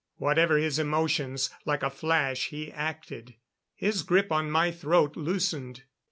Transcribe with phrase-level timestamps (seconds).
[0.15, 3.35] Whatever his emotions, like a flash he acted.
[3.75, 5.83] His grip on my throat loosened.